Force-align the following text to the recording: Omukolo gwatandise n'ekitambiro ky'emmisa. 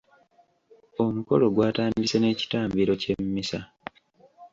Omukolo 1.05 1.45
gwatandise 1.55 2.17
n'ekitambiro 2.19 2.93
ky'emmisa. 3.01 3.59